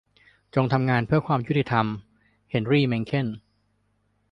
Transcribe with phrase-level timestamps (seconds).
[0.55, 1.85] จงทำงานเพื่อความยุติธรรม-
[2.51, 3.27] เฮนรี เมงเคน